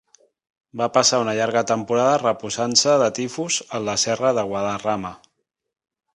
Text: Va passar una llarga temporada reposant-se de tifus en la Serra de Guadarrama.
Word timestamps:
Va 0.79 0.85
passar 0.95 1.19
una 1.23 1.35
llarga 1.39 1.63
temporada 1.71 2.15
reposant-se 2.23 2.97
de 3.03 3.11
tifus 3.19 3.59
en 3.79 3.87
la 3.91 3.97
Serra 4.07 4.35
de 4.41 4.49
Guadarrama. 4.51 5.15